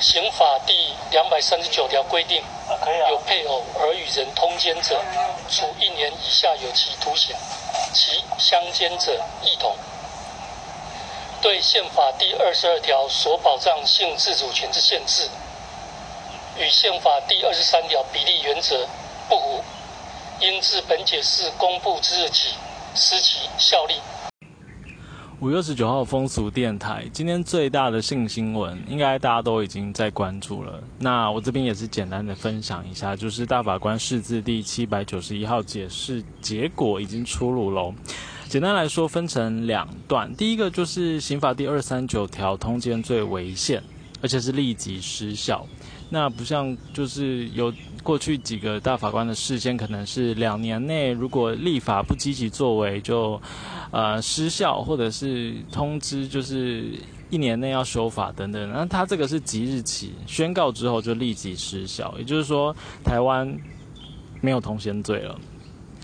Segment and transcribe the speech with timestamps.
[0.00, 2.42] 刑法第两百三十九条规定，
[3.10, 4.98] 有配偶而与人通奸者，
[5.50, 7.36] 处一年以下有期徒刑；
[7.92, 9.76] 其相奸者一同。
[11.42, 15.28] 对宪法第二十二条所保障性自主权之限制，
[16.56, 18.88] 与宪法第二十三条比例原则
[19.28, 19.64] 不符，
[20.40, 22.54] 应自本解释公布之日起
[22.94, 24.00] 失其效力。
[25.40, 30.78] 五月十九号风俗电台，今天最大的性新闻，应该大家都已经在关注了。
[30.98, 37.94] 那我这边也是简单的分享一下，就是大法官释字第七百九十一号解释结果已经出炉喽。
[38.50, 43.82] 简单来说，分成两段，第一个就是刑法第二三九条通奸罪违宪，
[44.20, 45.66] 而且是立即失效。
[46.10, 53.40] 那不像就是有过去几个大法官的事件，可能是两年内如果立法不积极作为就。
[53.92, 56.92] 呃，失效或者是通知，就是
[57.28, 58.70] 一年内要修法等等。
[58.70, 62.72] 那他这个是即日起宣告之后就立即失效，也就是说，
[63.02, 63.52] 台湾
[64.40, 65.36] 没有通奸罪了，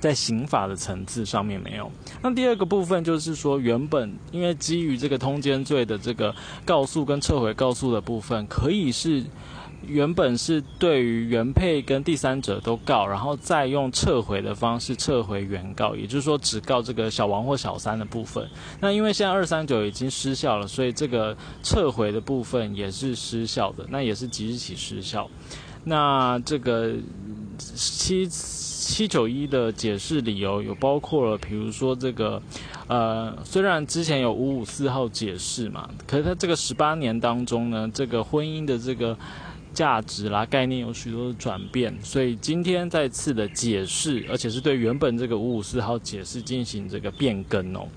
[0.00, 1.92] 在刑法的层次上面没有。
[2.22, 9.22] 那第二个部分就是说，原本因为基于这个通奸罪的这个告诉跟撤回告诉的部分，可以是。
[9.86, 18.44] 原本是对于原配跟第三者都告，然后再用撤回的方式撤回原告，也就是说只告这个小王或小三的部分。
[18.80, 22.24] 那因为现在二三九已经失效了，所以这个撤回的。
[22.24, 25.28] 部分也是失效的，那也是即日起失效。
[25.84, 26.94] 那这个
[27.58, 29.70] 七七九一的。
[29.70, 32.40] 解释理由有包括了，比如说这个
[32.86, 38.78] 呃，虽然之前有五五四号解释嘛，可是它这个十八年当中呢，这个婚姻的。
[38.78, 39.14] 这个。
[39.74, 47.88] 价值啦，概念有许多的转变，所以今天再次的解释，而且是对原本这个五五四号解释进行这个变更哦。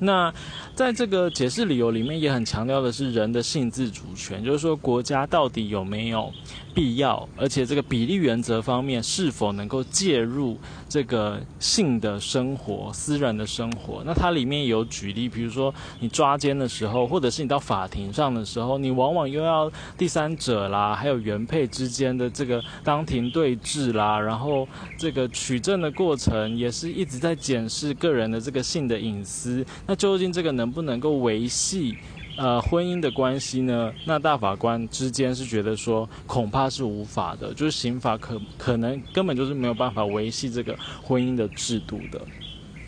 [0.00, 0.32] 那
[0.74, 6.32] 在这个解释理由里面，也很强调的是人的性自主权，就是说国家到底有没有
[6.74, 14.02] 必要，而且这个比例原则方面是否能够介入这个性的生活、私人的生活？
[14.04, 24.66] 那它里面有举例，比如说你抓奸的时候，或者是你到法庭上的时候，你往往又要第三者啦，还有原配之间的这个当庭对质啦，然后
[24.98, 29.64] 这个取证的过程也是一直在检视个人的这个性的隐私。
[29.86, 31.96] 那究竟这个能不能够维系
[32.36, 33.92] 呃婚姻的关系呢？
[34.06, 42.20] 那大法官之间是觉得说恐怕是无法的，就是刑法可可能根本就是没有办法维系这个婚姻的制度的，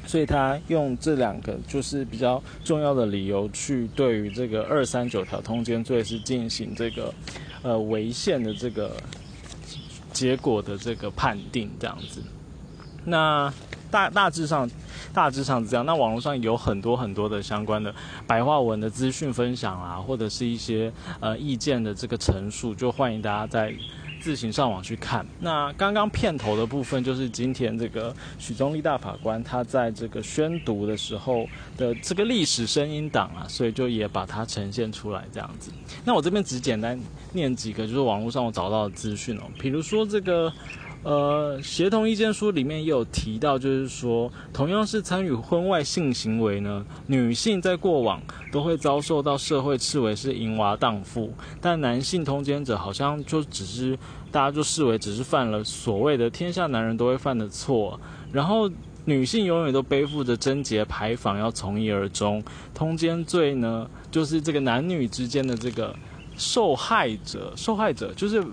[0.06, 7.12] 所以他用这两个就是比较重要的理由去对于这个二三九条通奸罪是进行这个
[7.62, 8.96] 呃违宪的这个
[10.12, 12.22] 结果的这个判定这样子。
[13.04, 13.52] 那
[13.90, 14.68] 大大致上。
[15.12, 17.94] 大致上是这样，那网络上有很多很多的相关的
[18.26, 23.72] 白话文的资讯分享啊，或者是一些呃意见的这个陈述，就欢迎大家在
[24.20, 25.24] 自行上网去看。
[25.40, 31.46] 那刚刚片头的部分就是今天这个许宗立大法官他在这个宣读的时候
[31.78, 35.70] 的这个历史声音档啊，所以就也把它呈现出来这样子。
[36.04, 37.00] 那我这边只简单
[37.32, 40.52] 念几个，就是网络上我找到的资讯哦，比如说这个。
[41.02, 48.20] 呃，协同意见书里面也有提到，就是说，同样是参与婚外性行为呢，女性在过往
[48.50, 53.96] 都会遭受到社会视为是淫娃荡妇，但男性通奸者好像就只是
[54.32, 58.00] 大家就视为只是犯了所谓的天下男人都会犯的错，
[58.32, 58.68] 然后
[59.04, 62.42] 女性永远都背负着贞洁牌坊要从一而终，
[62.74, 65.94] 通奸罪呢，就是这个男女之间的这个。
[66.36, 68.44] 受害者，受害者就是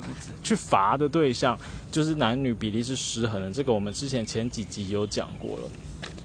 [0.44, 1.58] 去罚的对象，
[1.92, 3.52] 就是男女比例是失衡的。
[3.52, 5.70] 这个我们之前前几集有讲过了。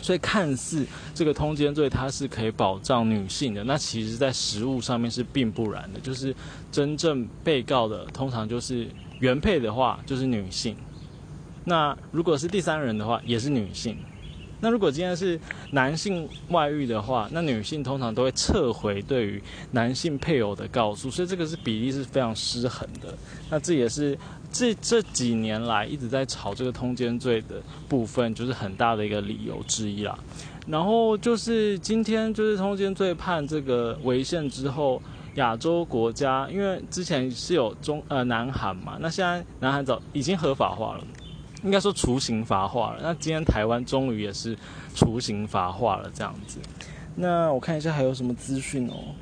[0.01, 5.99] 所以看似这个通奸罪它是可以保障女性的，那其实在实物上面是并不然的。
[6.01, 6.35] 就是
[6.71, 8.89] 真正被告的通常就是
[9.19, 10.77] 原配的话就是女性，
[11.65, 13.97] 那如果是第三人的话也是女性。
[14.61, 15.39] 那如果今天是
[15.71, 23.15] 男性外遇的话，那女性通常都会撤回对于男性配偶的告诉，所以这个是比例是非常失衡的。
[23.51, 24.19] 那这也是
[24.51, 30.19] 这这几年来一直在炒这个通奸罪的部分，就是很大的一个理由之一啦。
[30.67, 35.01] 然后就是今天就是通奸罪判这个违宪之后，
[35.37, 41.05] 亚洲国家因为之前是有中呃南韩嘛，那现在南韩早已经合法化了。
[41.63, 44.57] 应该说雏形发化了，那今天台湾终于也是
[44.95, 46.59] 雏形发化了这样子。
[47.17, 49.15] 那我看一下还有什么资讯哦，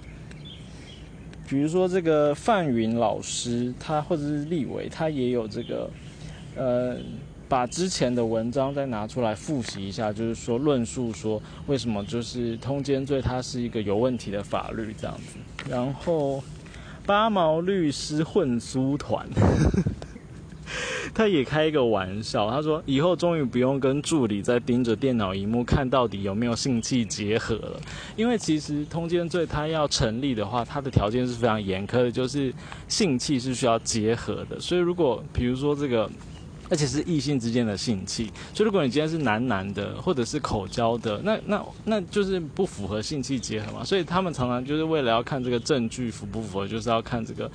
[1.48, 5.90] 比如说这个范云老师，他或者是立伟，他也有这个，
[6.54, 6.96] 呃，
[7.48, 15.70] 把之前的文章再拿出来复习一下，就是说论述说为什么就是通奸罪它是一个有问题的法律这样子。
[15.70, 16.44] 然后
[17.06, 19.26] 八毛律师混租团。
[21.16, 27.80] 他也开一个玩笑，他说以后终于不用跟助理在盯着电脑荧幕看到底有没有性器结合了，
[28.16, 32.52] 因为其实通奸罪它要成立的话，它的条件是非常严苛的，就是
[32.86, 34.60] 性器是需要结合的。
[34.60, 36.06] 所以如果比如说这个，
[36.68, 43.82] 而且是异性之间的性器，所以如果你今天是男男的或者是口交的，那那那就是不符合性器结合嘛。
[43.82, 47.50] 所以他们常常就是为了要看这个证据符不符合，就是要看这个。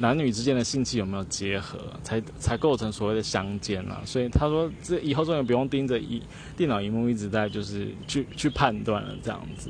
[0.00, 4.00] 男女之间的性器有没有结合，才才构成所谓的相奸啊？
[4.02, 6.22] 所以他说，这以后终于不用盯着一
[6.56, 9.68] 电脑荧幕一直在就是去去判断了，这样子。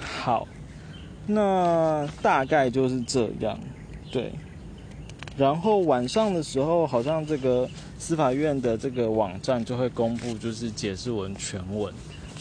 [0.00, 0.48] 好，
[1.26, 3.60] 那大概就是这样，
[4.10, 4.32] 对。
[5.36, 7.68] 然后晚上的时候，好像这个
[7.98, 11.92] 司法院的这个网站就会公布就是解释文全文。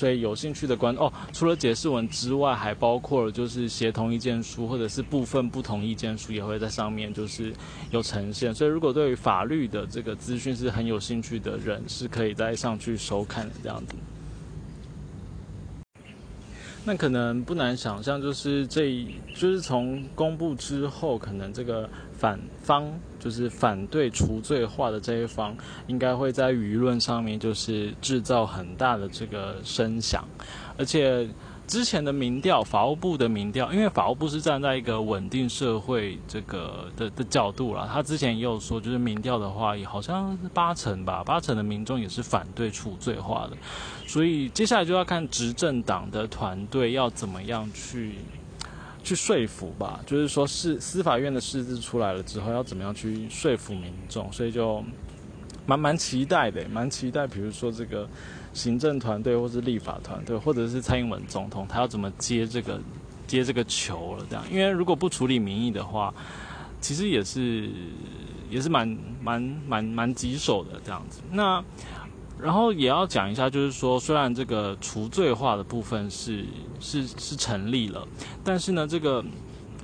[0.03, 7.53] 所以有兴趣的观哦，除了解释文之外，还包括了就是协同意见书或者是部分不同意见书也会在上面就是
[7.89, 8.53] 有呈现。
[8.53, 13.95] 所以如果对于法律的这个资讯是很有兴趣的人，是可以再上去收看的这样子。
[16.85, 21.89] 那可能不难想象，就是这就是从公布之后，可能这个。
[22.15, 22.89] 反方
[23.19, 25.53] 就是反对除罪化的这一方，
[25.87, 30.25] 应该会在舆论上面就是制造很大的这个声响，
[30.77, 31.27] 而且
[31.67, 43.57] 之前的民调，法务部的民调，因为法务部是站在一个稳定社会这个的的角度啦，他之前也有说，就是民调的话，也好像八成吧，八成的民众也是反对处罪化的，
[44.05, 48.15] 所以接下来就要看执政党的团队要怎么样去。
[49.05, 54.81] 去说服吧，就是说是司法院的释字出来了之后，要怎么样去说服民众，所以就
[55.65, 57.25] 蛮蛮期待的，蛮期待。
[57.27, 58.07] 比如说这个
[58.53, 62.79] 行政团队，或是立法团队，或者是蔡英文总统，他要怎么接这个
[63.27, 64.25] 接这个球了？
[64.29, 66.13] 这样，因为如果不处理民意的话，
[66.79, 67.69] 其实也是
[68.49, 71.21] 也是蛮蛮蛮蛮棘手的这样子。
[71.31, 71.63] 那。
[72.41, 76.43] 然后也要讲一下，就是说，虽然这个除罪化的部分是
[76.77, 78.05] 是是成立了，
[78.43, 79.23] 但是呢，这个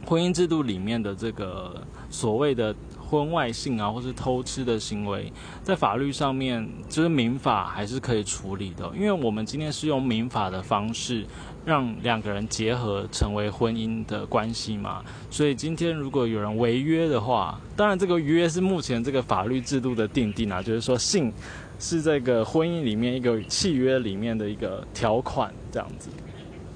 [0.06, 2.76] 婚姻制度里面的这个所谓的
[3.10, 5.32] 婚外性啊，或是偷吃的行为，
[5.64, 11.26] 在法律上面，就是民法还是可以处理的，因为我们今天是用民法的方式
[11.66, 21.34] 让两个人结合成为婚姻的关系嘛，所以今天如果有人违约的话，当然这个约是目前这个法律制度的定定啊，就是说性。
[21.82, 26.10] 是这个婚姻里面一个契约里面的一个条款这样子。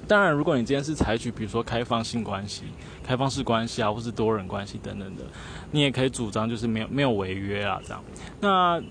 [0.06, 2.64] 当然，如果你今天是采取比如说开放性关系、
[3.02, 5.24] 开放式关系啊，或是多人关系等等的，
[5.70, 8.02] 你也可以主张就是没有没有违约啊这样。
[8.40, 8.82] 那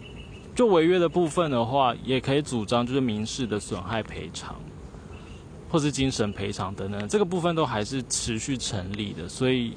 [0.56, 4.56] 就违约的部分的话，也可以主张就是民事的损害赔偿，
[5.70, 9.28] 或是精神赔偿等等，这个部分都还是持续成立的。
[9.28, 9.76] 所以，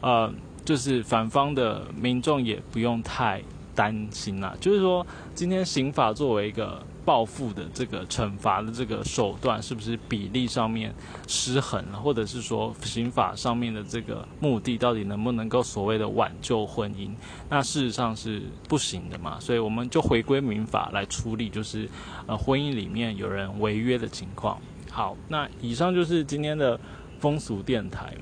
[0.00, 0.32] 呃，
[0.64, 3.42] 就是反方的民众也不用太。
[3.74, 10.94] 担心啦，就是说，今天刑法作为一个报复的这个惩罚的这个手段，是不是比例上面
[11.26, 17.10] 失衡了，或者是说刑法上面的这个目的到底能不能够所谓的挽救婚姻？
[17.48, 21.88] 那事实上是不行的嘛，所以我们就回归民法来处理，就是
[22.26, 24.60] 呃婚姻里面有人违约的情况。
[24.90, 26.78] 好，那以上就是今天的
[27.18, 28.14] 风俗电台，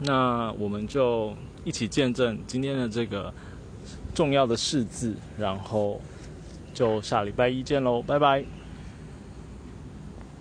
[0.00, 3.32] 那我们就一起见证今天的这个。
[4.14, 5.98] 重要的事字，然后
[6.82, 8.61] 就下礼拜一见喽，拜拜。